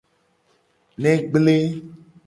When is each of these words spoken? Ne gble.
Ne 1.03 1.11
gble. 1.31 1.57